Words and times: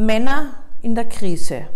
Männer 0.00 0.54
in 0.80 0.94
der 0.94 1.06
Krise. 1.06 1.66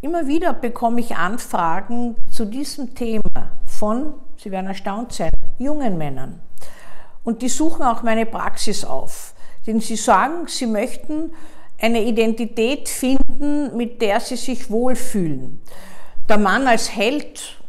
Immer 0.00 0.28
wieder 0.28 0.52
bekomme 0.52 1.00
ich 1.00 1.16
Anfragen 1.16 2.14
zu 2.30 2.44
diesem 2.44 2.94
Thema 2.94 3.50
von, 3.64 4.14
Sie 4.36 4.52
werden 4.52 4.68
erstaunt 4.68 5.12
sein, 5.12 5.32
jungen 5.58 5.98
Männern. 5.98 6.40
Und 7.24 7.42
die 7.42 7.48
suchen 7.48 7.82
auch 7.82 8.04
meine 8.04 8.26
Praxis 8.26 8.84
auf. 8.84 9.34
Denn 9.66 9.80
sie 9.80 9.96
sagen, 9.96 10.46
sie 10.46 10.66
möchten 10.66 11.32
eine 11.80 12.04
Identität 12.04 12.88
finden, 12.88 13.76
mit 13.76 14.00
der 14.00 14.20
sie 14.20 14.36
sich 14.36 14.70
wohlfühlen. 14.70 15.60
Der 16.28 16.38
Mann 16.38 16.68
als 16.68 16.94
Held 16.94 17.60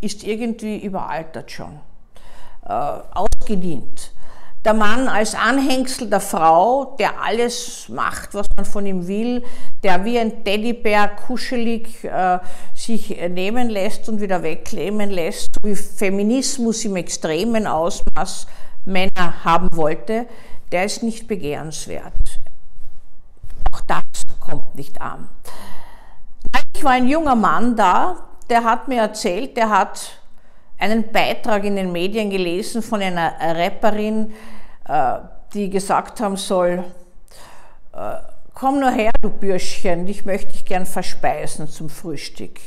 ist 0.00 0.24
irgendwie 0.24 0.78
überaltert 0.78 1.52
schon, 1.52 1.78
äh, 2.64 2.72
ausgedient 2.72 4.12
der 4.68 4.74
Mann 4.74 5.08
als 5.08 5.34
Anhängsel 5.34 6.10
der 6.10 6.20
Frau, 6.20 6.94
der 6.98 7.22
alles 7.22 7.88
macht, 7.88 8.34
was 8.34 8.46
man 8.54 8.66
von 8.66 8.84
ihm 8.84 9.08
will, 9.08 9.42
der 9.82 10.04
wie 10.04 10.18
ein 10.18 10.44
Teddybär 10.44 11.08
kuschelig 11.08 12.04
äh, 12.04 12.38
sich 12.74 13.16
nehmen 13.30 13.70
lässt 13.70 14.10
und 14.10 14.20
wieder 14.20 14.42
wegnehmen 14.42 15.08
lässt, 15.08 15.54
so 15.54 15.66
wie 15.66 15.74
Feminismus 15.74 16.84
im 16.84 16.96
extremen 16.96 17.66
Ausmaß 17.66 18.46
Männer 18.84 19.42
haben 19.42 19.70
wollte, 19.72 20.26
der 20.70 20.84
ist 20.84 21.02
nicht 21.02 21.26
begehrenswert. 21.26 22.38
Auch 23.72 23.80
das 23.86 24.02
kommt 24.38 24.74
nicht 24.74 25.00
an. 25.00 25.30
Ich 26.76 26.84
war 26.84 26.92
ein 26.92 27.08
junger 27.08 27.36
Mann 27.36 27.74
da, 27.74 28.16
der 28.50 28.64
hat 28.64 28.86
mir 28.86 29.00
erzählt, 29.00 29.56
der 29.56 29.70
hat 29.70 30.20
einen 30.76 31.10
Beitrag 31.10 31.64
in 31.64 31.74
den 31.74 31.90
Medien 31.90 32.28
gelesen 32.28 32.82
von 32.82 33.00
einer 33.00 33.32
Rapperin, 33.40 34.34
die 35.52 35.70
gesagt 35.70 36.20
haben 36.20 36.36
soll, 36.36 36.84
äh, 37.92 38.16
komm 38.54 38.80
nur 38.80 38.90
her, 38.90 39.12
du 39.22 39.30
Bürschchen, 39.30 40.06
ich 40.08 40.24
möchte 40.24 40.52
dich 40.52 40.64
gern 40.64 40.86
verspeisen 40.86 41.68
zum 41.68 41.88
Frühstück. 41.88 42.58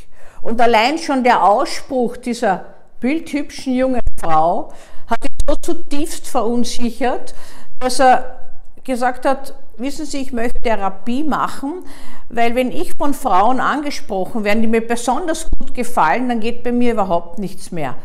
Und 0.41 0.59
allein 0.61 0.97
schon 0.97 1.23
der 1.23 1.43
Ausspruch 1.43 2.17
dieser 2.17 2.65
bildhübschen 2.99 3.73
jungen 3.73 4.01
Frau 4.19 4.71
hat 5.07 5.23
ihn 5.23 5.35
so 5.47 5.55
zutiefst 5.55 6.27
verunsichert, 6.27 7.35
dass 7.79 7.99
er 7.99 8.37
gesagt 8.83 9.25
hat, 9.25 9.53
wissen 9.77 10.05
Sie, 10.05 10.21
ich 10.21 10.31
möchte 10.31 10.59
Therapie 10.61 11.23
machen, 11.23 11.85
weil 12.29 12.55
wenn 12.55 12.71
ich 12.71 12.93
von 12.95 13.13
Frauen 13.13 13.59
angesprochen 13.59 14.43
werde, 14.43 14.61
die 14.61 14.67
mir 14.67 14.85
besonders 14.85 15.47
gut 15.59 15.73
gefallen, 15.73 16.29
dann 16.29 16.39
geht 16.39 16.63
bei 16.63 16.71
mir 16.71 16.93
überhaupt 16.93 17.39
nichts 17.39 17.71
mehr. 17.71 17.95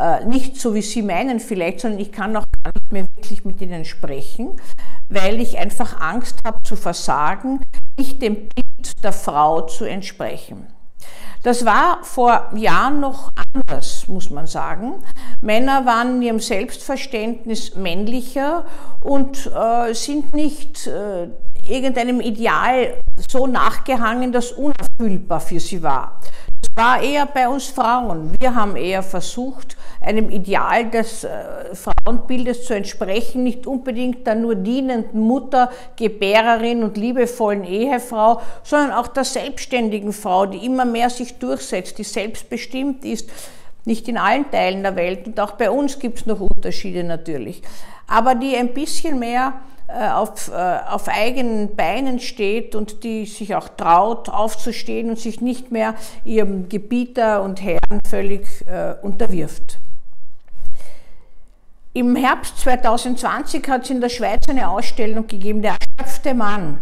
Äh, 0.00 0.24
nicht 0.24 0.58
so, 0.58 0.74
wie 0.74 0.80
Sie 0.80 1.02
meinen 1.02 1.40
vielleicht, 1.40 1.80
sondern 1.80 2.00
ich 2.00 2.10
kann 2.10 2.34
auch 2.34 2.44
gar 2.62 2.72
nicht 2.74 2.90
mehr 2.90 3.06
wirklich 3.16 3.44
mit 3.44 3.60
ihnen 3.60 3.84
sprechen, 3.84 4.56
weil 5.10 5.40
ich 5.40 5.58
einfach 5.58 6.00
Angst 6.00 6.38
habe 6.44 6.62
zu 6.62 6.74
versagen, 6.74 7.60
nicht 7.98 8.22
dem 8.22 8.34
Bild 8.34 9.04
der 9.04 9.12
Frau 9.12 9.62
zu 9.62 9.84
entsprechen. 9.84 10.66
Das 11.42 11.66
war 11.66 12.02
vor 12.02 12.50
Jahren 12.54 13.00
noch 13.00 13.30
anders, 13.52 14.08
muss 14.08 14.30
man 14.30 14.46
sagen. 14.46 15.02
Männer 15.42 15.84
waren 15.84 16.16
in 16.16 16.22
ihrem 16.22 16.40
Selbstverständnis 16.40 17.74
männlicher 17.74 18.64
und 19.02 19.50
äh, 19.54 19.92
sind 19.92 20.34
nicht 20.34 20.86
äh, 20.86 21.28
irgendeinem 21.66 22.20
Ideal 22.20 22.94
so 23.28 23.46
nachgehangen, 23.46 24.32
das 24.32 24.52
unerfüllbar 24.52 25.40
für 25.40 25.60
sie 25.60 25.82
war. 25.82 26.20
Das 26.60 26.84
war 26.84 27.02
eher 27.02 27.26
bei 27.26 27.48
uns 27.48 27.66
Frauen. 27.66 28.34
Wir 28.38 28.54
haben 28.54 28.76
eher 28.76 29.02
versucht, 29.02 29.76
einem 30.00 30.30
Ideal 30.30 30.88
des 30.90 31.24
äh, 31.24 31.28
Frauenbildes 31.74 32.64
zu 32.64 32.74
entsprechen, 32.74 33.42
nicht 33.42 33.66
unbedingt 33.66 34.26
der 34.26 34.34
nur 34.34 34.54
dienenden 34.54 35.20
Mutter, 35.20 35.70
Gebärerin 35.96 36.82
und 36.82 36.96
liebevollen 36.96 37.64
Ehefrau, 37.64 38.40
sondern 38.62 38.92
auch 38.92 39.08
der 39.08 39.24
selbstständigen 39.24 40.12
Frau, 40.12 40.46
die 40.46 40.64
immer 40.64 40.84
mehr 40.84 41.10
sich 41.10 41.38
durchsetzt, 41.38 41.98
die 41.98 42.04
selbstbestimmt 42.04 43.04
ist, 43.04 43.30
nicht 43.84 44.08
in 44.08 44.16
allen 44.16 44.50
Teilen 44.50 44.82
der 44.82 44.96
Welt 44.96 45.26
und 45.26 45.40
auch 45.40 45.52
bei 45.52 45.70
uns 45.70 45.98
gibt 45.98 46.20
es 46.20 46.26
noch 46.26 46.40
Unterschiede 46.40 47.04
natürlich, 47.04 47.62
aber 48.06 48.34
die 48.34 48.56
ein 48.56 48.72
bisschen 48.72 49.18
mehr 49.18 49.54
äh, 49.88 50.08
auf, 50.10 50.48
äh, 50.48 50.78
auf 50.88 51.08
eigenen 51.08 51.74
Beinen 51.74 52.20
steht 52.20 52.74
und 52.74 53.02
die 53.02 53.26
sich 53.26 53.54
auch 53.54 53.68
traut, 53.68 54.28
aufzustehen 54.28 55.10
und 55.10 55.18
sich 55.18 55.40
nicht 55.40 55.72
mehr 55.72 55.94
ihrem 56.24 56.68
Gebieter 56.68 57.42
und 57.42 57.60
Herrn 57.62 58.00
völlig 58.08 58.46
äh, 58.68 58.94
unterwirft. 59.02 59.78
Im 61.92 62.14
Herbst 62.14 62.60
2020 62.60 63.66
hat 63.68 63.82
es 63.82 63.90
in 63.90 64.00
der 64.00 64.10
Schweiz 64.10 64.48
eine 64.48 64.68
Ausstellung 64.68 65.26
gegeben, 65.26 65.60
der 65.60 65.74
erschöpfte 65.98 66.34
Mann. 66.34 66.80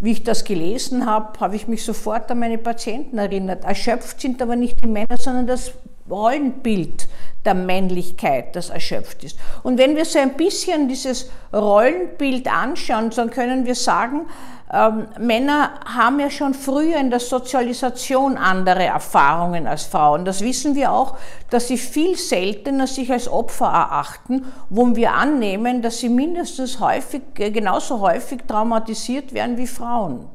Wie 0.00 0.10
ich 0.10 0.24
das 0.24 0.42
gelesen 0.42 1.06
habe, 1.06 1.38
habe 1.38 1.54
ich 1.54 1.68
mich 1.68 1.84
sofort 1.84 2.28
an 2.28 2.40
meine 2.40 2.58
Patienten 2.58 3.18
erinnert. 3.18 3.62
Erschöpft 3.62 4.20
sind 4.20 4.42
aber 4.42 4.56
nicht 4.56 4.82
die 4.82 4.88
Männer, 4.88 5.16
sondern 5.16 5.46
das 5.46 5.70
Rollenbild 6.10 7.06
der 7.44 7.54
Männlichkeit, 7.54 8.56
das 8.56 8.70
erschöpft 8.70 9.22
ist. 9.22 9.38
Und 9.62 9.78
wenn 9.78 9.94
wir 9.94 10.04
so 10.04 10.18
ein 10.18 10.36
bisschen 10.36 10.88
dieses 10.88 11.30
Rollenbild 11.52 12.52
anschauen, 12.52 13.10
dann 13.10 13.30
können 13.30 13.64
wir 13.64 13.76
sagen, 13.76 14.26
ähm, 14.72 15.06
Männer 15.18 15.72
haben 15.84 16.18
ja 16.18 16.30
schon 16.30 16.54
früher 16.54 16.98
in 16.98 17.10
der 17.10 17.20
Sozialisation 17.20 18.38
andere 18.38 18.84
Erfahrungen 18.84 19.66
als 19.66 19.84
Frauen. 19.84 20.24
Das 20.24 20.40
wissen 20.40 20.74
wir 20.74 20.92
auch, 20.92 21.18
dass 21.50 21.68
sie 21.68 21.76
viel 21.76 22.16
seltener 22.16 22.86
sich 22.86 23.12
als 23.12 23.28
Opfer 23.28 23.66
erachten, 23.66 24.46
wo 24.70 24.96
wir 24.96 25.12
annehmen, 25.12 25.82
dass 25.82 25.98
sie 25.98 26.08
mindestens 26.08 26.80
häufig, 26.80 27.22
äh, 27.38 27.50
genauso 27.50 28.00
häufig 28.00 28.40
traumatisiert 28.48 29.34
werden 29.34 29.58
wie 29.58 29.66
Frauen. 29.66 30.28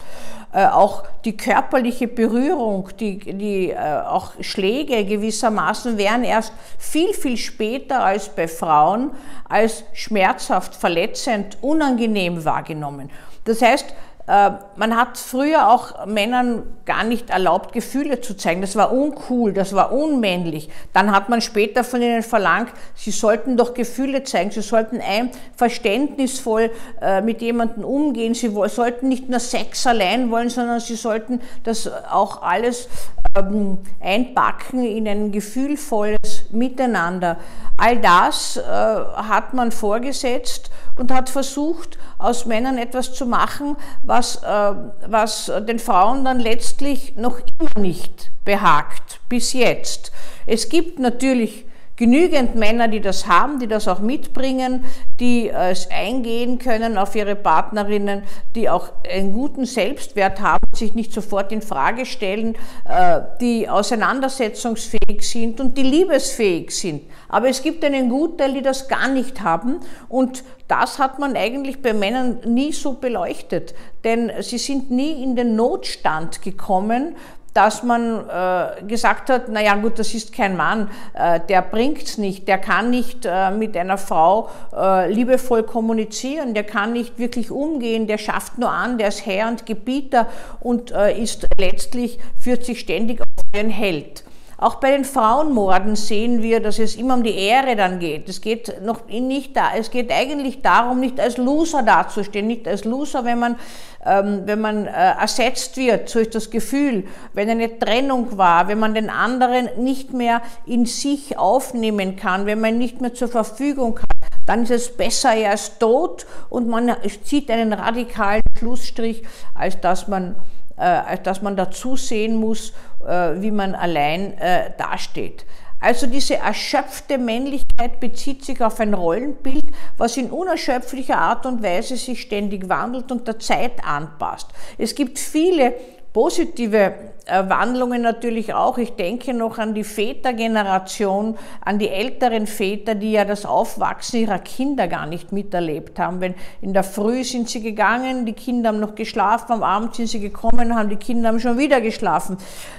Äh, 0.54 0.68
auch 0.68 1.04
die 1.26 1.36
körperliche 1.36 2.08
Berührung, 2.08 2.90
die, 3.00 3.18
die 3.18 3.72
äh, 3.72 4.02
auch 4.08 4.34
Schläge 4.40 5.04
gewissermaßen 5.04 5.98
werden 5.98 6.24
erst 6.24 6.54
viel, 6.78 7.14
viel 7.14 7.38
später 7.38 8.04
als 8.04 8.30
bei 8.30 8.48
Frauen 8.48 9.12
als 9.50 9.84
schmerzhaft, 9.94 10.76
verletzend, 10.76 11.58
unangenehm 11.62 12.46
wahrgenommen. 12.46 13.10
Das 13.44 13.62
heißt, 13.62 13.94
man 14.28 14.98
hat 14.98 15.18
früher 15.18 15.70
auch 15.70 16.06
Männern 16.06 16.64
gar 16.86 17.06
nicht 17.06 17.30
erlaubt, 17.30 17.72
Gefühle 17.72 18.20
zu 18.20 18.36
zeigen. 18.36 18.60
Das 18.60 18.76
war 18.76 18.92
uncool, 18.92 19.54
das 19.54 19.74
war 19.74 19.94
unmännlich. 19.94 20.70
Dann 20.92 21.12
hat 21.12 21.30
man 21.30 21.40
später 21.40 21.86
von 21.86 22.02
ihnen 22.02 22.24
verlangt, 22.24 22.74
sie 22.94 23.12
sollten 23.12 23.56
doch 23.56 23.74
Gefühle 23.74 24.24
zeigen, 24.24 24.52
sie 24.52 24.62
sollten 24.62 25.00
ein 25.00 25.32
verständnisvoll 25.56 26.72
äh, 27.02 27.22
mit 27.22 27.42
jemandem 27.42 27.86
umgehen, 27.86 28.34
sie 28.34 28.52
sollten 28.68 29.08
nicht 29.08 29.30
nur 29.30 29.40
Sex 29.40 29.88
allein 29.88 30.30
wollen, 30.30 30.50
sondern 30.50 30.82
sie 30.82 30.96
sollten 30.96 31.40
das 31.64 31.90
auch 32.12 32.42
alles 32.42 32.90
ähm, 33.38 33.78
einpacken 34.02 34.84
in 34.84 35.08
ein 35.08 35.32
gefühlvolles 35.32 36.37
Miteinander. 36.52 37.38
All 37.78 38.00
das 38.00 38.58
äh, 38.58 38.62
hat 38.62 39.54
man 39.54 39.72
vorgesetzt 39.72 40.72
und 40.96 41.12
hat 41.12 41.30
versucht, 41.30 41.98
aus 42.18 42.46
Männern 42.46 42.78
etwas 42.78 43.14
zu 43.14 43.26
machen, 43.26 43.78
was, 44.04 44.38
äh, 44.44 44.74
was 45.08 45.52
den 45.68 45.80
Frauen 45.80 46.26
dann 46.26 46.40
letztlich 46.40 47.16
noch 47.16 47.40
immer 47.60 47.80
nicht 47.80 48.32
behagt, 48.46 49.20
bis 49.30 49.54
jetzt. 49.54 50.12
Es 50.46 50.70
gibt 50.70 51.00
natürlich 51.00 51.66
genügend 51.98 52.56
Männer, 52.56 52.88
die 52.88 53.02
das 53.02 53.28
haben, 53.28 53.60
die 53.60 53.68
das 53.68 53.88
auch 53.88 54.00
mitbringen, 54.00 54.86
die 55.20 55.50
es 55.50 55.90
eingehen 55.90 56.60
können 56.60 56.98
auf 56.98 57.16
ihre 57.16 57.36
Partnerinnen, 57.36 58.24
die 58.56 58.70
auch 58.70 58.90
einen 59.12 59.34
guten 59.34 59.66
Selbstwert 59.66 60.40
haben, 60.40 60.64
sich 60.74 60.94
nicht 60.94 61.12
sofort 61.12 61.52
in 61.52 61.62
Frage 61.62 62.06
stellen, 62.06 62.56
äh, 62.88 63.22
die 63.42 63.68
auseinandersetzungsfähig 63.68 65.22
sind 65.22 65.60
und 65.60 65.78
die 65.78 65.84
liebesfähig 65.84 66.72
sind. 66.72 67.02
Aber 67.30 67.50
es 67.50 67.64
gibt 67.64 67.84
einen 67.84 68.10
Gutteil, 68.10 68.54
die 68.54 68.62
das 68.62 68.88
gar 68.88 69.08
nicht 69.08 69.42
haben 69.42 69.80
und 70.08 70.44
das 70.68 71.00
hat 71.00 71.18
man 71.18 71.36
eigentlich 71.36 71.82
bei 71.82 71.94
Männern 71.94 72.40
nie 72.46 72.74
so 72.74 72.94
beleuchtet, 72.94 73.74
denn 74.04 74.32
sie 74.42 74.58
sind 74.58 74.92
nie 74.92 75.24
in 75.24 75.36
den 75.36 75.56
Notstand 75.56 76.42
gekommen, 76.42 77.16
dass 77.58 77.82
man 77.82 78.30
äh, 78.30 78.84
gesagt 78.84 79.32
hat, 79.32 79.50
naja 79.50 79.74
gut, 79.74 79.98
das 79.98 80.14
ist 80.14 80.32
kein 80.32 80.56
Mann, 80.56 80.92
äh, 81.16 81.40
der 81.50 81.64
bringt's 81.64 82.20
nicht, 82.20 82.48
der 82.48 82.60
kann 82.60 82.92
nicht 82.92 83.26
äh, 83.26 83.50
mit 83.50 83.76
einer 83.76 83.98
Frau 83.98 84.50
äh, 84.76 85.12
liebevoll 85.12 85.64
kommunizieren, 85.64 86.54
der 86.54 86.64
kann 86.64 86.94
nicht 86.94 87.18
wirklich 87.18 87.50
umgehen, 87.50 88.06
der 88.06 88.20
schafft 88.20 88.60
nur 88.60 88.70
an, 88.70 89.00
der 89.00 89.08
ist 89.08 89.26
Herr 89.26 89.48
und 89.48 89.66
Gebieter 89.66 90.28
und 90.60 90.92
äh, 90.92 91.20
ist 91.20 91.48
letztlich, 91.58 92.20
führt 92.40 92.64
sich 92.64 92.80
ständig 92.80 93.22
auf 93.22 93.28
einen 93.54 93.72
Held. 93.72 94.24
Auch 94.60 94.76
bei 94.76 94.90
den 94.92 95.06
Frauenmorden 95.06 95.96
sehen 95.96 96.42
wir, 96.42 96.60
dass 96.60 96.80
es 96.80 96.96
immer 96.96 97.14
um 97.14 97.22
die 97.22 97.38
Ehre 97.38 97.76
dann 97.76 98.00
geht. 98.00 98.28
Es 98.28 98.42
geht 98.42 98.82
noch 98.82 99.06
nicht 99.08 99.56
da, 99.56 99.76
es 99.78 99.92
geht 99.92 100.12
eigentlich 100.12 100.64
darum, 100.64 101.00
nicht 101.00 101.20
als 101.20 101.38
Loser 101.38 101.84
dazustehen, 101.84 102.48
nicht 102.48 102.68
als 102.68 102.84
Loser, 102.84 103.24
wenn 103.24 103.38
man, 103.38 103.56
ähm, 104.04 104.42
wenn 104.46 104.60
man 104.60 104.88
äh, 104.88 105.12
ersetzt 105.12 105.78
wird, 105.78 106.16
ist 106.16 106.34
das 106.34 106.50
Gefühl, 106.50 107.04
wenn 107.34 107.52
eine 107.52 107.78
Trennung 107.78 108.36
war, 108.36 108.68
wenn 108.68 108.80
man 108.80 108.96
den 108.96 109.12
anderen 109.12 109.70
nicht 109.78 110.12
mehr 110.12 110.42
in 110.66 110.88
sich 110.88 111.38
aufnehmen 111.38 112.16
kann, 112.16 112.48
wenn 112.48 112.60
man 112.60 112.80
nicht 112.80 113.00
mehr 113.00 113.14
zur 113.14 113.28
Verfügung 113.28 114.00
hat, 114.00 114.30
dann 114.48 114.64
ist 114.64 114.72
es 114.72 114.98
besser, 114.98 115.36
er 115.36 115.54
ist 115.54 115.80
tot 115.80 116.26
und 116.50 116.68
man 116.68 116.96
zieht 117.24 117.52
einen 117.52 117.74
radikalen 117.74 118.42
Schlussstrich, 118.58 119.24
als 119.54 119.80
dass 119.82 120.08
man, 120.08 120.36
als 120.82 121.24
dass 121.24 121.42
man 121.42 121.56
dazu 121.56 121.96
sehen 121.96 122.36
muss, 122.36 122.74
äh, 123.06 123.42
wie 123.42 123.52
man 123.52 123.76
allein 123.76 124.38
äh, 124.38 124.72
dasteht. 124.78 125.46
Also 125.80 126.08
diese 126.08 126.38
erschöpfte 126.38 127.18
Männlichkeit 127.18 128.00
bezieht 128.00 128.44
sich 128.44 128.62
auf 128.62 128.80
ein 128.80 128.94
Rollenbild, 128.96 129.66
was 129.98 130.18
in 130.18 130.32
unerschöpflicher 130.32 131.18
Art 131.18 131.46
und 131.46 131.62
Weise 131.62 131.98
sich 131.98 132.22
ständig 132.22 132.68
wandelt 132.68 133.12
und 133.12 133.28
der 133.28 133.38
Zeit 133.38 133.84
anpasst. 133.84 134.48
Es 134.78 134.96
gibt 134.96 135.20
viele 135.20 135.76
positive 136.14 136.78
äh, 136.78 136.92
Wandlungen 137.30 138.02
natürlich 138.02 138.54
auch. 138.54 138.78
Ich 138.78 138.96
denke 138.96 139.34
noch 139.34 139.58
an 139.58 139.74
die 139.74 139.84
Vätergeneration, 139.84 141.38
an 141.64 141.78
die 141.78 141.90
älteren 141.90 142.48
Väter, 142.48 142.96
die 142.96 143.12
ja 143.12 143.26
das 143.26 143.46
Aufwachsen 143.46 144.22
ihrer 144.22 144.40
Kinder 144.40 144.88
gar 144.88 145.06
nicht 145.06 145.32
miterlebt 145.32 146.00
haben. 146.00 146.22
Wenn 146.22 146.36
in 146.62 146.74
der 146.74 146.84
Früh 146.84 147.24
sind 147.24 147.50
sie 147.50 147.62
gegangen, 147.62 148.26
die 148.26 148.34
Kinder 148.34 148.70
haben 148.70 148.80
noch 148.80 148.96
geschlafen, 148.96 149.52
am 149.52 149.64
Abend 149.64 149.96
sind 149.96 150.08
sie 150.08 150.20
gekommen, 150.20 150.76
haben 150.76 150.90
die 150.90 150.96
Kinder 150.96 151.30
haben 151.30 151.40
schon 151.40 151.58
wieder 151.58 151.82
geschlafen. 151.82 152.38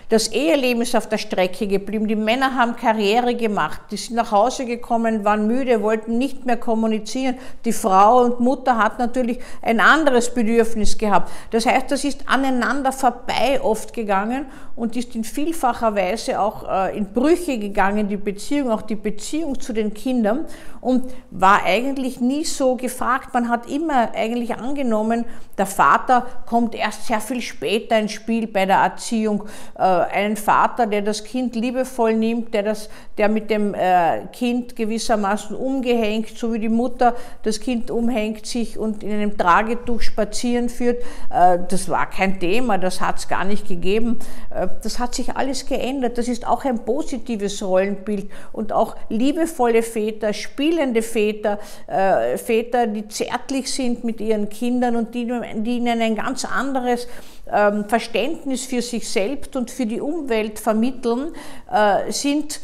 Das 0.08 0.28
Eheleben 0.28 0.80
ist 0.80 0.96
auf 0.96 1.08
der 1.08 1.18
Strecke 1.18 1.66
geblieben. 1.66 2.08
Die 2.08 2.16
Männer 2.16 2.54
haben 2.54 2.76
Karriere 2.76 3.34
gemacht, 3.34 3.80
die 3.90 3.98
sind 3.98 4.16
nach 4.16 4.32
Hause 4.32 4.64
gekommen, 4.64 5.24
waren 5.24 5.46
müde, 5.46 5.82
wollten 5.82 6.16
nicht 6.16 6.46
mehr 6.46 6.56
kommunizieren. 6.56 7.36
Die 7.66 7.72
Frau 7.72 8.22
und 8.22 8.40
Mutter 8.40 8.78
hat 8.78 8.98
natürlich 8.98 9.38
ein 9.60 9.80
anderes 9.80 10.32
Bedürfnis 10.32 10.96
gehabt. 10.96 11.30
Das 11.50 11.66
heißt, 11.66 11.90
das 11.90 12.04
ist 12.04 12.22
aneinander 12.26 12.92
vorbei 12.92 13.60
oft 13.62 13.92
gegangen 13.92 14.37
gegangen 14.38 14.46
und 14.76 14.96
ist 14.96 15.14
in 15.14 15.24
vielfacher 15.24 15.94
Weise 15.94 16.40
auch 16.40 16.68
äh, 16.68 16.96
in 16.96 17.12
Brüche 17.12 17.58
gegangen, 17.58 18.08
die 18.08 18.16
Beziehung, 18.16 18.70
auch 18.70 18.82
die 18.82 18.96
Beziehung 18.96 19.60
zu 19.60 19.72
den 19.72 19.92
Kindern 19.92 20.46
und 20.80 21.04
war 21.30 21.64
eigentlich 21.64 22.20
nie 22.20 22.44
so 22.44 22.76
gefragt. 22.76 23.34
Man 23.34 23.48
hat 23.48 23.68
immer 23.68 24.14
eigentlich 24.14 24.54
angenommen, 24.54 25.24
der 25.56 25.66
Vater 25.66 26.26
kommt 26.46 26.74
erst 26.74 27.06
sehr 27.06 27.20
viel 27.20 27.40
später 27.40 27.98
ins 27.98 28.12
Spiel 28.12 28.46
bei 28.46 28.66
der 28.66 28.78
Erziehung. 28.78 29.44
Äh, 29.76 29.82
einen 29.82 30.36
Vater, 30.36 30.86
der 30.86 31.02
das 31.02 31.24
Kind 31.24 31.56
liebevoll 31.56 32.14
nimmt, 32.14 32.54
der, 32.54 32.62
das, 32.62 32.88
der 33.16 33.28
mit 33.28 33.50
dem 33.50 33.74
äh, 33.74 34.26
Kind 34.32 34.76
gewissermaßen 34.76 35.56
umgehängt, 35.56 36.38
so 36.38 36.52
wie 36.52 36.60
die 36.60 36.68
Mutter 36.68 37.14
das 37.42 37.60
Kind 37.60 37.90
umhängt, 37.90 38.46
sich 38.46 38.78
und 38.78 39.02
in 39.02 39.12
einem 39.12 39.36
Tragetuch 39.36 40.00
spazieren 40.02 40.68
führt. 40.68 41.02
Das 41.30 41.88
war 41.88 42.08
kein 42.08 42.38
Thema, 42.40 42.78
das 42.78 43.00
hat 43.00 43.18
es 43.18 43.28
gar 43.28 43.44
nicht 43.44 43.66
gegeben. 43.66 44.18
Äh, 44.50 44.68
das 44.82 44.98
hat 44.98 45.14
sich 45.14 45.36
alles 45.36 45.66
geändert. 45.66 46.18
Das 46.18 46.28
ist 46.28 46.46
auch 46.46 46.64
ein 46.64 46.84
positives 46.84 47.62
Rollenbild 47.62 48.30
und 48.52 48.72
auch 48.72 48.96
liebevolle 49.08 49.82
Väter, 49.82 50.32
spielende 50.32 51.02
Väter, 51.02 51.58
äh, 51.86 52.36
Väter, 52.38 52.86
die 52.86 53.08
zärtlich 53.08 53.72
sind 53.72 54.04
mit 54.04 54.20
ihren 54.20 54.48
Kindern 54.48 54.96
und 54.96 55.14
die, 55.14 55.22
ihnen 55.22 56.00
ein 56.00 56.16
ganz 56.16 56.44
anderes 56.44 57.08
ähm, 57.52 57.84
Verständnis 57.88 58.64
für 58.64 58.82
sich 58.82 59.08
selbst 59.08 59.56
und 59.56 59.70
für 59.70 59.86
die 59.86 60.00
Umwelt 60.00 60.58
vermitteln, 60.58 61.32
äh, 61.70 62.10
sind 62.12 62.60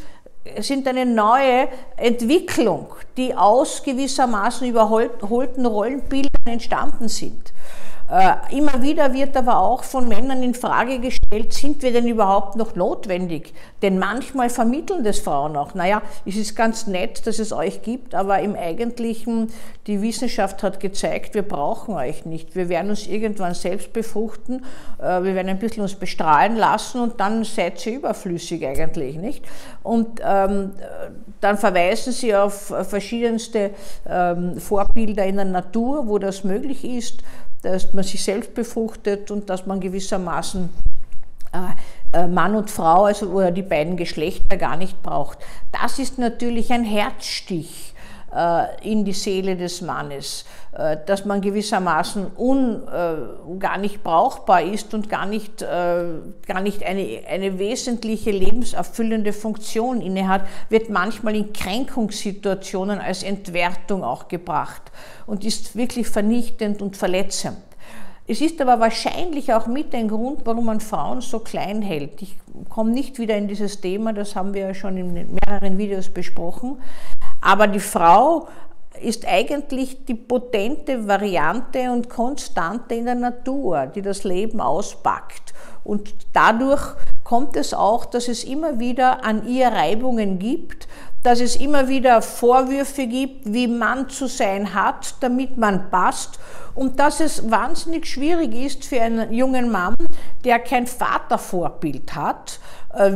sind 0.61 0.87
eine 0.87 1.07
neue 1.07 1.69
Entwicklung, 1.97 2.89
die 3.17 3.35
aus 3.35 3.83
gewissermaßen 3.83 4.69
überholten 4.69 5.65
Rollenbildern 5.65 6.47
entstanden 6.47 7.09
sind. 7.09 7.55
Äh, 8.11 8.59
immer 8.59 8.83
wieder 8.83 9.15
wird 9.15 9.35
aber 9.35 9.59
auch 9.59 9.83
von 9.83 10.09
Männern 10.09 10.43
in 10.43 10.53
Frage 10.53 10.99
gestellt, 10.99 11.55
sind 11.55 11.83
wir 11.83 11.91
denn 11.91 12.07
überhaupt 12.07 12.55
noch 12.55 12.77
notwendig? 12.77 13.55
Denn 13.81 13.99
manchmal 13.99 14.51
vermitteln 14.51 15.03
das 15.05 15.21
Frauen 15.21 15.57
auch. 15.57 15.75
Naja, 15.75 16.03
es 16.27 16.37
ist 16.37 16.55
ganz 16.55 16.87
nett, 16.87 17.27
dass 17.27 17.39
es 17.39 17.51
euch 17.51 17.81
gibt, 17.81 18.15
aber 18.15 18.41
im 18.41 18.57
Eigentlichen, 18.57 19.51
die 19.87 20.03
Wissenschaft 20.03 20.63
hat 20.63 20.81
gezeigt, 20.81 21.35
wir 21.35 21.43
brauchen 21.43 21.95
euch 21.95 22.27
nicht. 22.27 22.55
Wir 22.55 22.69
werden 22.69 22.91
uns 22.91 23.07
irgendwann 23.07 23.55
selbst 23.55 23.95
befruchten, 23.95 24.67
äh, 24.99 25.23
wir 25.23 25.35
werden 25.35 25.49
ein 25.49 25.59
bisschen 25.59 25.83
uns 25.83 25.95
bestrahlen 25.95 26.57
lassen 26.57 27.01
und 27.01 27.21
dann 27.21 27.43
seid 27.45 27.85
ihr 27.87 27.95
überflüssig 27.95 28.67
eigentlich, 28.67 29.17
nicht? 29.17 29.47
Und 29.83 30.21
ähm, 30.23 30.73
dann 31.41 31.57
verweisen 31.57 32.13
sie 32.13 32.35
auf 32.35 32.75
verschiedenste 32.83 33.71
ähm, 34.07 34.59
Vorbilder 34.59 35.25
in 35.25 35.37
der 35.37 35.47
Natur, 35.47 36.07
wo 36.07 36.19
das 36.19 36.45
möglich 36.45 36.85
ist 36.85 37.23
dass 37.65 37.95
man 37.95 38.05
sich 38.05 38.23
selbst 38.23 38.55
befruchtet 38.55 39.31
und 39.31 39.49
dass 39.49 39.67
man 39.67 39.81
gewissermaßen 39.81 40.69
äh, 41.53 42.19
äh, 42.19 42.27
Mann 42.27 42.55
und 42.55 42.71
Frau, 42.71 43.05
also 43.05 43.27
oder 43.31 43.51
die 43.51 43.63
beiden 43.63 43.97
Geschlechter 43.97 44.57
gar 44.57 44.77
nicht 44.77 45.03
braucht. 45.03 45.39
Das 45.73 45.99
ist 45.99 46.19
natürlich 46.19 46.73
ein 46.73 46.85
Herzstich 46.85 47.94
in 48.83 49.05
die 49.05 49.13
Seele 49.13 49.57
des 49.57 49.81
Mannes, 49.81 50.45
äh, 50.73 50.97
dass 51.07 51.25
man 51.25 51.41
gewissermaßen 51.41 52.33
un, 52.37 52.83
äh, 52.89 53.59
gar 53.59 53.79
nicht 53.79 54.03
brauchbar 54.03 54.63
ist 54.63 54.93
und 54.95 55.09
gar 55.09 55.27
nicht, 55.27 55.61
gar 55.61 56.61
nicht 56.61 56.83
eine, 56.85 57.23
eine 57.29 57.59
wesentliche 57.59 58.31
lebenserfüllende 58.31 59.33
Funktion 59.33 60.01
innehat, 60.01 60.43
wird 60.69 60.91
manchmal 60.91 61.37
in 61.37 61.53
Kränkungssituationen 61.53 62.99
als 62.99 63.23
Entwertung 63.23 64.03
auch 64.03 64.29
gebracht 64.29 64.83
und 65.27 65.45
ist 65.45 65.77
wirklich 65.77 66.09
vernichtend 66.09 66.83
und 66.83 66.97
verletzend. 66.97 67.59
Es 68.27 68.41
ist 68.41 68.59
aber 68.63 68.81
wahrscheinlich 68.81 69.53
auch 69.53 69.67
mit 69.67 69.95
ein 69.95 70.09
Grund, 70.09 70.47
warum 70.47 70.65
man 70.65 70.81
Frauen 70.81 71.21
so 71.21 71.41
klein 71.41 71.83
hält. 71.83 72.23
Ich 72.23 72.37
komme 72.71 72.91
nicht 72.91 73.19
wieder 73.19 73.37
in 73.37 73.49
dieses 73.49 73.83
Thema, 73.83 74.15
das 74.15 74.35
haben 74.35 74.55
wir 74.55 74.63
ja 74.63 74.75
schon 74.75 74.97
in 74.97 75.13
mehreren 75.13 75.77
Videos 75.77 76.09
besprochen. 76.09 76.81
Aber 77.45 77.67
die 77.67 77.81
Frau 77.81 78.49
ist 79.03 79.27
eigentlich 79.27 80.07
die 80.07 80.15
potente 80.15 81.07
Variante 81.07 81.91
und 81.91 82.09
Konstante 82.09 82.95
in 82.95 83.05
der 83.05 83.17
Natur, 83.17 83.87
die 83.87 84.01
das 84.01 84.25
Leben 84.25 84.63
auspackt. 84.63 85.53
Und 85.85 86.15
dadurch 86.33 86.95
kommt 87.23 87.57
es 87.57 87.75
auch, 87.75 88.07
dass 88.07 88.29
es 88.29 88.45
immer 88.45 88.79
wieder 88.79 89.25
an 89.25 89.47
ihr 89.47 89.69
Reibungen 89.69 90.39
gibt, 90.39 90.89
dass 91.23 91.41
es 91.41 91.57
immer 91.57 91.89
wieder 91.89 92.23
Vorwürfe 92.23 93.07
gibt, 93.07 93.53
wie 93.53 93.67
man 93.67 94.09
zu 94.09 94.27
sein 94.27 94.73
hat, 94.73 95.17
damit 95.21 95.59
man 95.59 95.91
passt 95.91 96.39
und 96.75 96.99
dass 96.99 97.21
es 97.21 97.51
wahnsinnig 97.51 98.07
schwierig 98.07 98.55
ist 98.55 98.85
für 98.85 99.03
einen 99.03 99.33
jungen 99.33 99.71
Mann, 99.71 99.95
der 100.45 100.59
kein 100.61 100.87
Vatervorbild 100.87 102.15
hat, 102.15 102.59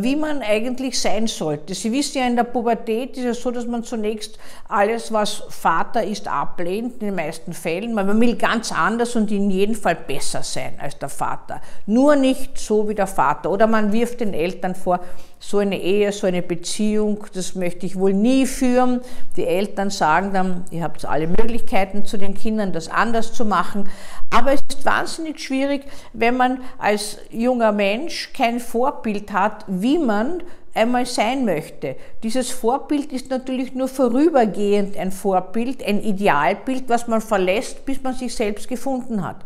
wie 0.02 0.16
man 0.16 0.42
eigentlich 0.42 1.00
sein 1.00 1.26
sollte. 1.26 1.74
Sie 1.74 1.92
wissen 1.92 2.18
ja, 2.18 2.26
in 2.26 2.36
der 2.36 2.44
Pubertät 2.44 3.16
ist 3.16 3.24
es 3.24 3.42
so, 3.42 3.50
dass 3.50 3.66
man 3.66 3.84
zunächst 3.84 4.38
alles, 4.68 5.12
was 5.12 5.44
Vater 5.48 6.02
ist, 6.02 6.28
ablehnt, 6.28 6.94
in 6.94 7.06
den 7.08 7.14
meisten 7.14 7.52
Fällen. 7.52 7.94
Man 7.94 8.20
will 8.20 8.36
ganz 8.36 8.72
anders 8.72 9.14
und 9.16 9.30
in 9.30 9.50
jedem 9.50 9.74
Fall 9.74 9.94
besser 9.94 10.42
sein 10.42 10.74
als 10.78 10.98
der 10.98 11.08
Vater. 11.08 11.60
Nur 11.86 12.16
nicht 12.16 12.58
so 12.58 12.88
wie 12.88 12.94
der 12.94 13.06
Vater. 13.06 13.50
Oder 13.50 13.66
man 13.66 13.92
wirft 13.92 14.20
den 14.20 14.34
Eltern 14.34 14.74
vor, 14.74 15.00
so 15.40 15.58
eine 15.58 15.80
Ehe, 15.80 16.10
so 16.12 16.26
eine 16.26 16.42
Beziehung, 16.42 17.24
das 17.32 17.54
möchte 17.54 17.86
ich 17.86 17.96
wohl 17.96 18.12
nie 18.12 18.44
führen. 18.46 19.00
Die 19.36 19.46
Eltern 19.46 19.90
sagen 19.90 20.32
dann, 20.32 20.64
ihr 20.70 20.82
habt 20.82 21.04
alle 21.04 21.28
Möglichkeiten 21.28 22.04
zu 22.04 22.16
den 22.16 22.34
Kindern, 22.34 22.72
das 22.72 22.88
anders 22.88 23.32
zu 23.32 23.44
machen. 23.44 23.88
Aber 24.30 24.52
es 24.52 24.60
ist 24.68 24.84
wahnsinnig 24.84 25.40
schwierig, 25.40 25.84
wenn 26.12 26.36
man 26.36 26.62
als 26.78 27.18
junger 27.30 27.72
Mensch 27.72 28.32
kein 28.32 28.58
Vorbild 28.58 29.32
hat, 29.32 29.67
wie 29.68 29.98
man 29.98 30.42
einmal 30.74 31.06
sein 31.06 31.44
möchte. 31.44 31.96
Dieses 32.22 32.50
Vorbild 32.50 33.12
ist 33.12 33.30
natürlich 33.30 33.74
nur 33.74 33.88
vorübergehend 33.88 34.96
ein 34.96 35.12
Vorbild, 35.12 35.84
ein 35.84 36.02
Idealbild, 36.02 36.88
was 36.88 37.08
man 37.08 37.20
verlässt, 37.20 37.84
bis 37.84 38.02
man 38.02 38.14
sich 38.14 38.34
selbst 38.34 38.68
gefunden 38.68 39.26
hat. 39.26 39.36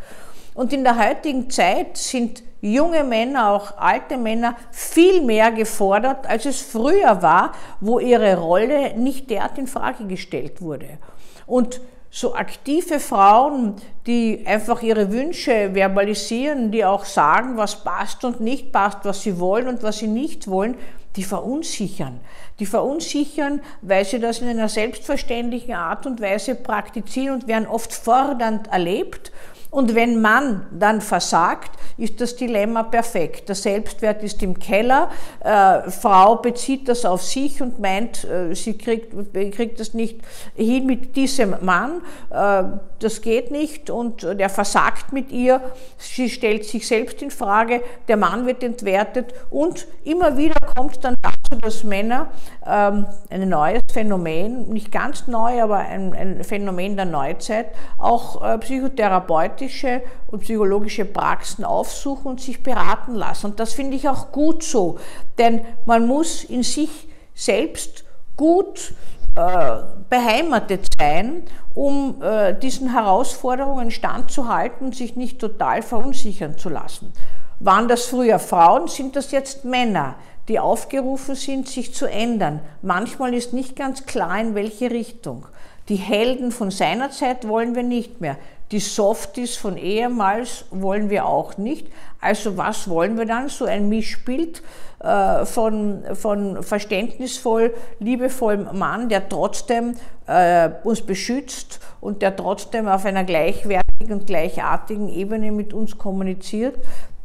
Und 0.55 0.73
in 0.73 0.85
der 0.85 0.99
heutigen 0.99 1.49
Zeit 1.49 1.97
sind 1.97 2.43
junge 2.61 3.05
Männer, 3.05 3.51
auch 3.51 3.79
alte 3.79 4.19
Männer, 4.19 4.57
viel 4.71 5.23
mehr 5.23 5.51
gefordert, 5.51 6.29
als 6.29 6.45
es 6.45 6.61
früher 6.61 7.23
war, 7.23 7.53
wo 7.81 7.99
ihre 7.99 8.37
Rolle 8.37 8.97
nicht 8.97 9.31
derart 9.31 9.59
in 9.59 9.67
Frage 9.67 10.07
gestellt 10.07 10.61
wurde. 10.61 10.99
Und 11.47 11.81
so 12.15 12.35
aktive 12.35 13.01
Frauen, 13.01 13.77
die 14.07 14.45
einfach 14.47 14.83
ihre 14.83 15.11
Wünsche 15.11 15.75
verbalisieren, 15.75 16.71
die 16.71 16.85
auch 16.85 17.07
sagen, 17.07 17.57
was 17.57 17.83
passt 17.83 18.23
und 18.25 18.39
nicht 18.39 18.71
passt, 18.71 18.99
was 19.05 19.23
sie 19.23 19.41
wollen 19.41 19.67
und 19.67 19.83
was 19.83 19.99
sie 19.99 20.09
nicht 20.09 20.47
wollen, 20.47 20.77
die 21.17 21.23
verunsichern. 21.23 22.21
Die 22.59 22.67
verunsichern, 22.67 23.63
weil 23.81 24.05
sie 24.05 24.21
das 24.21 24.41
in 24.41 24.49
einer 24.49 24.69
selbstverständlichen 24.69 25.73
Art 25.73 26.05
und 26.05 26.21
Weise 26.21 26.55
praktizieren 26.55 27.37
und 27.37 27.49
werden 27.49 27.67
oft 27.67 27.95
fordernd 27.95 28.69
erlebt 28.69 29.33
und 29.73 29.95
wenn 29.95 30.21
Mann 30.21 30.67
dann 30.71 31.01
versagt, 31.01 31.71
ist 31.97 32.21
das 32.21 32.37
Dilemma 32.37 32.83
perfekt. 32.83 33.49
Der 33.49 33.55
Selbstwert 33.55 34.23
ist 34.23 34.43
im 34.43 34.59
Keller, 34.59 35.11
äh, 35.41 35.91
Frau 35.91 36.37
bezieht 36.37 36.89
das 36.89 37.07
auf 37.07 37.23
sich 37.23 37.63
und 37.63 37.81
meint, 37.81 38.23
äh, 38.25 38.55
sie 38.55 38.77
kriegt, 38.77 39.15
kriegt 39.33 39.81
das 39.81 39.95
nicht 39.95 40.21
hin 40.55 40.85
mit 40.85 41.17
diesem 41.17 41.57
Mann, 41.63 42.03
äh, 42.31 42.65
das 42.99 43.23
geht 43.23 43.51
nicht 43.51 43.89
und 43.89 44.23
der 44.23 44.51
versagt 44.51 45.15
mit 45.15 45.33
ihr, 45.33 45.63
sie 45.97 46.29
stellt 46.29 46.67
sich 46.67 46.87
selbst 46.87 47.23
in 47.23 47.31
Frage, 47.31 47.81
der 48.09 48.19
Mann 48.19 48.47
wird 48.47 48.63
entwertet 48.63 49.33
und 49.49 49.87
immer 50.05 50.37
wieder 50.37 50.57
kommt 50.77 51.03
dann 51.03 51.17
dass 51.61 51.85
Männer 51.85 52.29
ähm, 52.67 53.07
ein 53.31 53.49
neues 53.49 53.83
Phänomen, 53.93 54.69
nicht 54.69 54.91
ganz 54.93 55.27
neu, 55.27 55.63
aber 55.63 55.79
ein, 55.79 56.15
ein 56.15 56.45
Phänomen 56.45 56.97
der 56.97 57.07
Neuzeit, 57.07 57.67
auch 57.99 58.43
äh, 58.43 58.59
psychotherapeutische 58.59 60.03
und 60.29 60.41
psychologische 60.41 61.05
Praxen 61.05 61.65
aufsuchen 61.65 62.33
und 62.33 62.41
sich 62.41 62.63
beraten 62.63 63.15
lassen. 63.15 63.47
Und 63.47 63.61
das 63.61 63.73
finde 63.73 63.97
ich 63.97 64.09
auch 64.09 64.33
gut 64.33 64.63
so, 64.63 64.99
denn 65.39 65.63
man 65.87 66.07
muss 66.07 66.45
in 66.45 66.63
sich 66.63 67.09
selbst 67.35 68.05
gut 68.37 68.95
äh, 69.35 69.77
beheimatet 70.11 70.87
sein, 70.99 71.45
um 71.75 72.21
äh, 72.23 72.53
diesen 72.55 72.93
Herausforderungen 72.93 73.91
standzuhalten 73.91 74.89
und 74.89 74.95
sich 74.95 75.17
nicht 75.17 75.39
total 75.39 75.83
verunsichern 75.83 76.59
zu 76.59 76.69
lassen. 76.69 77.13
Waren 77.59 77.89
das 77.89 78.07
früher 78.07 78.39
Frauen, 78.39 78.89
sind 78.89 79.17
das 79.17 79.31
jetzt 79.31 79.65
Männer, 79.65 80.17
die 80.49 80.59
aufgerufen 80.59 81.35
sind, 81.35 81.69
sich 81.69 81.95
zu 81.95 82.07
ändern. 82.07 82.61
Manchmal 82.83 83.35
ist 83.35 83.53
nicht 83.53 83.77
ganz 83.77 84.07
klar, 84.07 84.41
in 84.41 84.55
welche 84.55 84.91
Richtung. 84.91 85.47
Die 85.89 85.97
Helden 85.97 86.53
von 86.53 86.71
seiner 86.71 87.11
Zeit 87.11 87.47
wollen 87.47 87.75
wir 87.75 87.83
nicht 87.83 88.21
mehr. 88.21 88.37
Die 88.71 88.81
Softies 88.81 89.57
von 89.57 89.77
ehemals 89.77 90.65
wollen 90.71 91.11
wir 91.11 91.27
auch 91.27 91.59
nicht. 91.59 91.89
Also 92.21 92.57
was 92.57 92.89
wollen 92.89 93.19
wir 93.19 93.27
dann? 93.27 93.49
So 93.49 93.67
ein 93.67 93.89
Mischbild 93.89 94.63
äh, 95.01 95.45
von, 95.45 96.05
von 96.15 96.63
verständnisvoll, 96.63 97.75
liebevollem 97.99 98.79
Mann, 98.79 99.11
der 99.11 99.29
trotzdem 99.29 99.97
äh, 100.27 100.71
uns 100.85 101.03
beschützt 101.03 101.81
und 102.01 102.23
der 102.23 102.35
trotzdem 102.35 102.89
auf 102.89 103.05
einer 103.05 103.25
gleichwertigen 103.25 104.21
und 104.21 104.27
gleichartigen 104.27 105.09
Ebene 105.09 105.53
mit 105.53 105.75
uns 105.75 105.99
kommuniziert. 105.99 106.77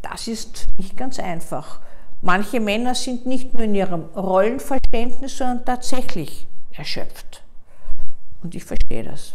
Das 0.02 0.28
ist 0.28 0.66
nicht 0.78 0.98
ganz 0.98 1.20
einfach. 1.20 1.80
Manche 2.22 2.60
Männer 2.60 2.96
sind 2.96 3.26
nicht 3.26 3.54
nur 3.54 3.64
in 3.64 3.76
ihrem 3.76 4.06
Rollenverständnis, 4.16 5.38
sondern 5.38 5.66
tatsächlich 5.66 6.48
erschöpft. 6.72 7.44
Und 8.42 8.56
ich 8.56 8.64
verstehe 8.64 9.04
das. 9.04 9.34